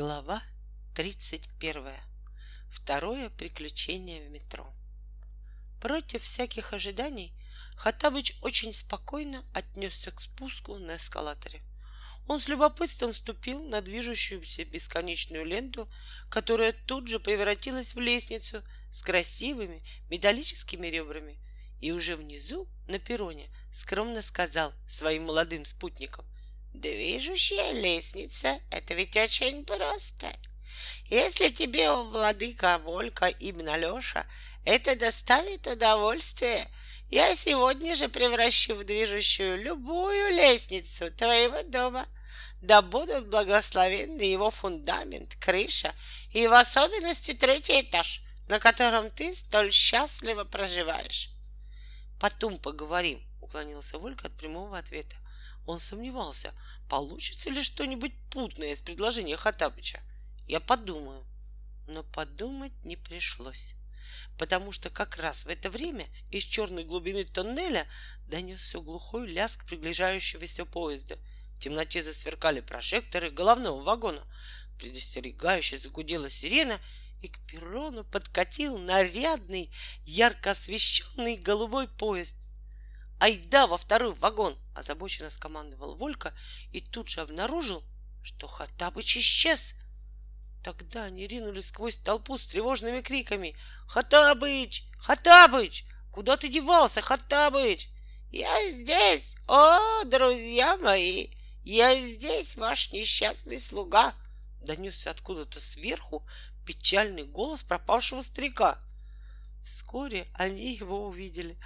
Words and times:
Глава 0.00 0.42
31. 0.94 1.84
Второе 2.70 3.28
приключение 3.28 4.26
в 4.26 4.30
метро. 4.30 4.66
Против 5.78 6.22
всяких 6.22 6.72
ожиданий 6.72 7.34
Хаттабыч 7.76 8.38
очень 8.40 8.72
спокойно 8.72 9.44
отнесся 9.52 10.10
к 10.10 10.22
спуску 10.22 10.78
на 10.78 10.96
эскалаторе. 10.96 11.60
Он 12.26 12.40
с 12.40 12.48
любопытством 12.48 13.12
ступил 13.12 13.62
на 13.62 13.82
движущуюся 13.82 14.64
бесконечную 14.64 15.44
ленту, 15.44 15.86
которая 16.30 16.72
тут 16.72 17.06
же 17.06 17.20
превратилась 17.20 17.94
в 17.94 18.00
лестницу 18.00 18.62
с 18.90 19.02
красивыми 19.02 19.84
металлическими 20.08 20.86
ребрами, 20.86 21.38
и 21.78 21.92
уже 21.92 22.16
внизу, 22.16 22.66
на 22.88 22.98
перроне, 22.98 23.50
скромно 23.70 24.22
сказал 24.22 24.72
своим 24.88 25.24
молодым 25.24 25.66
спутникам— 25.66 26.24
Движущая 26.72 27.72
лестница— 27.72 28.58
это 28.70 28.94
ведь 28.94 29.16
очень 29.16 29.64
просто. 29.64 30.32
Если 31.06 31.48
тебе, 31.48 31.90
о 31.90 32.04
владыка 32.04 32.78
Волька 32.78 33.26
именно 33.26 33.76
Леша, 33.76 34.24
это 34.64 34.94
доставит 34.94 35.66
удовольствие, 35.66 36.68
я 37.10 37.34
сегодня 37.34 37.96
же 37.96 38.08
превращу 38.08 38.76
в 38.76 38.84
движущую 38.84 39.60
любую 39.60 40.28
лестницу 40.28 41.10
твоего 41.10 41.62
дома. 41.64 42.06
Да 42.62 42.82
будут 42.82 43.26
благословенны 43.28 44.22
его 44.22 44.50
фундамент, 44.50 45.34
крыша 45.36 45.92
и 46.32 46.46
в 46.46 46.52
особенности 46.52 47.32
третий 47.32 47.80
этаж, 47.80 48.22
на 48.48 48.60
котором 48.60 49.10
ты 49.10 49.34
столь 49.34 49.72
счастливо 49.72 50.44
проживаешь. 50.44 51.30
Потом 52.20 52.58
поговорим, 52.58 53.20
уклонился 53.40 53.98
Волька 53.98 54.28
от 54.28 54.36
прямого 54.36 54.78
ответа. 54.78 55.16
Он 55.66 55.78
сомневался, 55.78 56.54
получится 56.88 57.50
ли 57.50 57.62
что-нибудь 57.62 58.12
путное 58.30 58.72
из 58.72 58.80
предложения 58.80 59.36
Хатабыча. 59.36 60.00
Я 60.46 60.60
подумаю. 60.60 61.24
Но 61.86 62.02
подумать 62.02 62.72
не 62.84 62.96
пришлось, 62.96 63.74
потому 64.38 64.70
что 64.70 64.90
как 64.90 65.16
раз 65.16 65.44
в 65.44 65.48
это 65.48 65.70
время 65.70 66.06
из 66.30 66.44
черной 66.44 66.84
глубины 66.84 67.24
тоннеля 67.24 67.86
донесся 68.28 68.78
глухой 68.80 69.26
лязг 69.26 69.64
приближающегося 69.66 70.66
поезда. 70.66 71.18
В 71.56 71.58
темноте 71.58 72.02
засверкали 72.02 72.60
прожекторы 72.60 73.30
головного 73.30 73.82
вагона. 73.82 74.22
Предостерегающе 74.78 75.78
загудела 75.78 76.28
сирена, 76.28 76.80
и 77.22 77.28
к 77.28 77.38
перрону 77.46 78.04
подкатил 78.04 78.78
нарядный, 78.78 79.70
ярко 80.04 80.52
освещенный 80.52 81.36
голубой 81.36 81.86
поезд— 81.86 82.36
Айда 83.20 83.66
во 83.66 83.76
второй 83.76 84.14
вагон! 84.14 84.58
Озабоченно 84.74 85.28
скомандовал 85.28 85.94
Волька 85.94 86.34
и 86.72 86.80
тут 86.80 87.08
же 87.08 87.20
обнаружил, 87.20 87.84
что 88.22 88.48
Хатабыч 88.48 89.18
исчез. 89.18 89.74
Тогда 90.64 91.04
они 91.04 91.26
ринулись 91.26 91.68
сквозь 91.68 91.98
толпу 91.98 92.38
с 92.38 92.46
тревожными 92.46 93.02
криками. 93.02 93.54
«Хатабыч! 93.86 94.84
Хатабыч! 94.98 95.84
Куда 96.10 96.38
ты 96.38 96.48
девался, 96.48 97.02
Хатабыч?» 97.02 97.88
«Я 98.30 98.70
здесь! 98.70 99.36
О, 99.48 100.04
друзья 100.04 100.78
мои! 100.78 101.28
Я 101.62 101.94
здесь, 101.94 102.56
ваш 102.56 102.90
несчастный 102.92 103.58
слуга!» 103.58 104.14
Донесся 104.62 105.10
откуда-то 105.10 105.60
сверху 105.60 106.26
печальный 106.66 107.24
голос 107.24 107.62
пропавшего 107.62 108.20
старика. 108.20 108.78
Вскоре 109.64 110.26
они 110.34 110.74
его 110.74 111.06
увидели. 111.06 111.58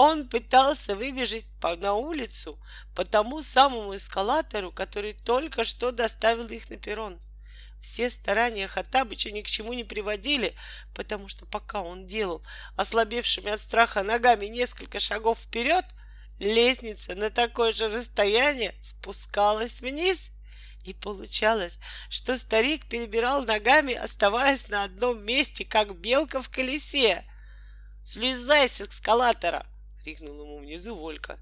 Он 0.00 0.28
пытался 0.28 0.94
выбежать 0.94 1.44
на 1.60 1.94
улицу 1.94 2.56
по 2.94 3.04
тому 3.04 3.42
самому 3.42 3.96
эскалатору, 3.96 4.70
который 4.70 5.12
только 5.12 5.64
что 5.64 5.90
доставил 5.90 6.46
их 6.46 6.70
на 6.70 6.76
перрон. 6.76 7.18
Все 7.82 8.08
старания 8.08 8.68
Хаттабыча 8.68 9.32
ни 9.32 9.40
к 9.40 9.48
чему 9.48 9.72
не 9.72 9.82
приводили, 9.82 10.54
потому 10.94 11.26
что 11.26 11.46
пока 11.46 11.82
он 11.82 12.06
делал 12.06 12.44
ослабевшими 12.76 13.50
от 13.50 13.58
страха 13.58 14.04
ногами 14.04 14.46
несколько 14.46 15.00
шагов 15.00 15.40
вперед, 15.40 15.84
лестница 16.38 17.16
на 17.16 17.30
такое 17.30 17.72
же 17.72 17.88
расстояние 17.88 18.76
спускалась 18.80 19.80
вниз. 19.80 20.30
И 20.84 20.94
получалось, 20.94 21.80
что 22.08 22.36
старик 22.36 22.88
перебирал 22.88 23.42
ногами, 23.42 23.94
оставаясь 23.94 24.68
на 24.68 24.84
одном 24.84 25.24
месте, 25.24 25.64
как 25.64 25.96
белка 25.96 26.40
в 26.40 26.50
колесе. 26.50 27.24
«Слезай 28.04 28.68
с 28.68 28.80
эскалатора!»— 28.80 29.66
крикнул 30.08 30.40
ему 30.40 30.58
внизу 30.58 30.94
Волька. 30.94 31.38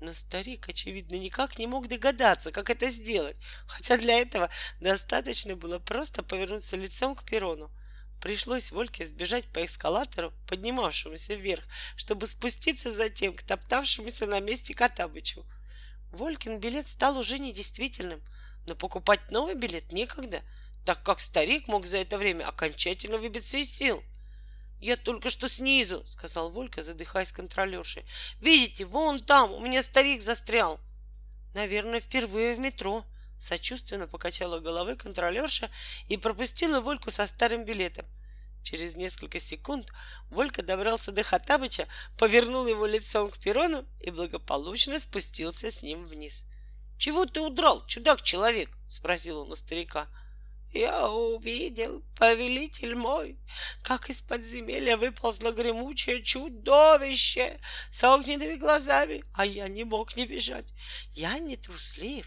Но 0.00 0.14
старик, 0.14 0.68
очевидно, 0.70 1.16
никак 1.16 1.58
не 1.58 1.66
мог 1.66 1.86
догадаться, 1.86 2.50
как 2.50 2.70
это 2.70 2.88
сделать, 2.88 3.36
хотя 3.66 3.98
для 3.98 4.18
этого 4.18 4.48
достаточно 4.80 5.54
было 5.54 5.78
просто 5.78 6.22
повернуться 6.22 6.78
лицом 6.78 7.14
к 7.14 7.24
перрону. 7.24 7.70
Пришлось 8.22 8.70
Вольке 8.70 9.06
сбежать 9.06 9.44
по 9.52 9.62
эскалатору, 9.64 10.32
поднимавшемуся 10.48 11.34
вверх, 11.34 11.64
чтобы 11.96 12.26
спуститься 12.26 12.90
затем 12.90 13.34
к 13.34 13.42
топтавшемуся 13.42 14.26
на 14.26 14.40
месте 14.40 14.74
Котабычу. 14.74 15.44
Волькин 16.10 16.58
билет 16.58 16.88
стал 16.88 17.18
уже 17.18 17.38
недействительным, 17.38 18.22
но 18.66 18.74
покупать 18.74 19.30
новый 19.30 19.54
билет 19.54 19.92
некогда, 19.92 20.40
так 20.86 21.02
как 21.02 21.20
старик 21.20 21.68
мог 21.68 21.84
за 21.84 21.98
это 21.98 22.16
время 22.16 22.44
окончательно 22.44 23.18
выбиться 23.18 23.58
из 23.58 23.70
сил. 23.70 24.02
«Я 24.80 24.96
только 24.96 25.28
что 25.28 25.46
снизу»,— 25.48 26.02
сказал 26.06 26.50
Волька, 26.50 26.80
задыхаясь 26.80 27.32
контролершей. 27.32 28.04
«Видите, 28.40 28.86
вон 28.86 29.20
там, 29.20 29.52
у 29.52 29.60
меня 29.60 29.82
старик 29.82 30.22
застрял». 30.22 30.80
«Наверное, 31.54 32.00
впервые 32.00 32.54
в 32.54 32.58
метро»,— 32.58 33.04
сочувственно 33.38 34.06
покачала 34.06 34.58
головой 34.58 34.96
контролерша 34.96 35.68
и 36.08 36.16
пропустила 36.16 36.80
Вольку 36.80 37.10
со 37.10 37.26
старым 37.26 37.64
билетом. 37.64 38.06
Через 38.62 38.96
несколько 38.96 39.38
секунд 39.38 39.90
Волька 40.30 40.62
добрался 40.62 41.12
до 41.12 41.22
Хатабыча, 41.22 41.86
повернул 42.18 42.66
его 42.66 42.86
лицом 42.86 43.30
к 43.30 43.38
перрону 43.38 43.84
и 44.00 44.10
благополучно 44.10 44.98
спустился 44.98 45.70
с 45.70 45.82
ним 45.82 46.04
вниз. 46.04 46.44
«Чего 46.96 47.26
ты 47.26 47.40
удрал, 47.40 47.84
чудак-человек?»— 47.86 48.70
спросил 48.88 49.40
он 49.40 49.50
у 49.50 49.54
старика.— 49.54 50.06
я 50.72 51.10
увидел, 51.10 52.02
повелитель 52.16 52.94
мой, 52.94 53.38
как 53.82 54.08
из 54.08 54.20
подземелья 54.20 54.96
выползло 54.96 55.50
гремучее 55.50 56.22
чудовище 56.22 57.58
с 57.90 58.04
огненными 58.04 58.54
глазами, 58.54 59.24
а 59.34 59.44
я 59.44 59.68
не 59.68 59.84
мог 59.84 60.16
не 60.16 60.26
бежать. 60.26 60.66
Я 61.12 61.38
не 61.38 61.56
труслив, 61.56 62.26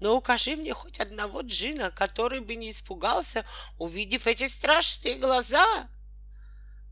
но 0.00 0.16
укажи 0.16 0.56
мне 0.56 0.72
хоть 0.74 1.00
одного 1.00 1.40
джина, 1.40 1.90
который 1.90 2.40
бы 2.40 2.56
не 2.56 2.70
испугался, 2.70 3.46
увидев 3.78 4.26
эти 4.26 4.46
страшные 4.46 5.14
глаза. 5.14 5.88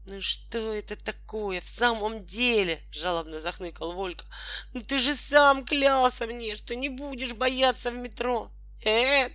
«Ну 0.06 0.22
что 0.22 0.72
это 0.72 0.94
такое 0.94 1.60
в 1.60 1.66
самом 1.66 2.24
деле?»— 2.24 2.80
жалобно 2.92 3.40
захныкал 3.40 3.92
Волька. 3.92 4.24
«Ну 4.72 4.80
ты 4.80 4.98
же 5.00 5.12
сам 5.12 5.64
клялся 5.64 6.28
мне, 6.28 6.54
что 6.54 6.76
не 6.76 6.88
будешь 6.88 7.34
бояться 7.34 7.90
в 7.90 7.96
метро!» 7.96 8.52
«Эд, 8.84 9.32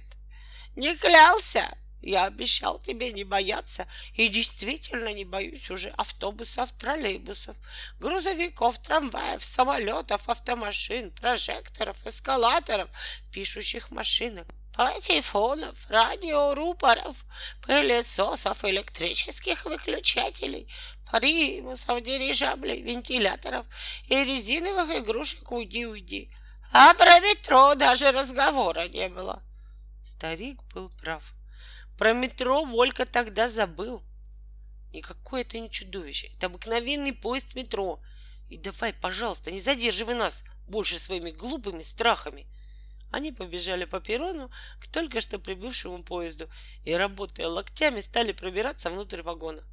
не 0.75 0.95
клялся. 0.95 1.77
Я 2.01 2.25
обещал 2.25 2.79
тебе 2.79 3.11
не 3.11 3.23
бояться, 3.23 3.87
и 4.15 4.27
действительно 4.27 5.13
не 5.13 5.23
боюсь 5.23 5.69
уже 5.69 5.89
автобусов, 5.89 6.71
троллейбусов, 6.71 7.55
грузовиков, 7.99 8.79
трамваев, 8.79 9.43
самолетов, 9.43 10.27
автомашин, 10.27 11.11
прожекторов, 11.11 11.97
эскалаторов, 12.07 12.89
пишущих 13.31 13.91
машинок, 13.91 14.47
патефонов, 14.75 15.89
радиорупоров, 15.89 17.17
пылесосов, 17.61 18.65
электрических 18.65 19.65
выключателей, 19.65 20.67
примусов, 21.11 22.01
дирижаблей, 22.01 22.81
вентиляторов 22.81 23.67
и 24.07 24.15
резиновых 24.15 24.89
игрушек 24.97 25.51
«Уйди-уйди». 25.51 26.31
А 26.73 26.93
про 26.95 27.19
метро 27.19 27.75
даже 27.75 28.11
разговора 28.11 28.87
не 28.87 29.09
было. 29.09 29.43
Старик 30.03 30.61
был 30.73 30.89
прав. 30.89 31.33
Про 31.97 32.13
метро 32.13 32.65
Волька 32.65 33.05
тогда 33.05 33.49
забыл. 33.49 34.01
Никакое 34.93 35.41
это 35.41 35.59
не 35.59 35.69
чудовище. 35.69 36.27
Это 36.35 36.47
обыкновенный 36.47 37.13
поезд 37.13 37.55
метро. 37.55 38.01
И 38.49 38.57
давай, 38.57 38.93
пожалуйста, 38.93 39.51
не 39.51 39.59
задерживай 39.59 40.15
нас 40.15 40.43
больше 40.67 40.99
своими 40.99 41.31
глупыми 41.31 41.81
страхами. 41.81 42.47
Они 43.11 43.31
побежали 43.31 43.85
по 43.85 43.99
перрону 43.99 44.49
к 44.79 44.87
только 44.87 45.21
что 45.21 45.37
прибывшему 45.37 46.03
поезду 46.03 46.49
и, 46.85 46.93
работая 46.93 47.47
локтями, 47.47 47.99
стали 47.99 48.31
пробираться 48.31 48.89
внутрь 48.89 49.21
вагона. 49.21 49.63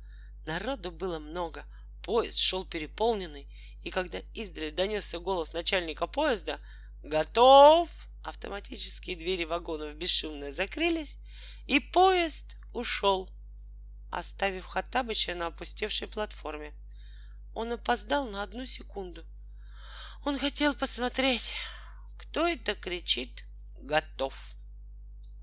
Народу 0.47 0.91
было 0.91 1.19
много. 1.19 1.64
Поезд 2.05 2.38
шел 2.38 2.64
переполненный, 2.64 3.47
и 3.85 3.91
когда 3.91 4.19
издали 4.35 4.70
донесся 4.70 5.19
голос 5.19 5.53
начальника 5.53 6.06
поезда 6.06 6.58
«Готов!», 7.03 8.09
Автоматические 8.29 9.17
двери 9.17 9.45
вагонов 9.45 9.95
бесшумно 9.97 10.53
закрылись, 10.53 11.19
и 11.67 11.81
поезд 11.81 12.56
ушел, 12.75 13.27
оставив 14.11 14.67
Хаттабыча 14.67 15.35
на 15.35 15.47
опустевшей 15.47 16.09
платформе. 16.09 16.75
Он 17.55 17.73
опоздал 17.73 18.29
на 18.29 18.43
одну 18.43 18.67
секунду. 18.67 19.25
Он 20.27 20.39
хотел 20.39 20.75
посмотреть, 20.75 21.55
кто 22.19 22.47
это 22.47 22.75
кричит 22.75 23.44
«Готов!» 23.79 24.57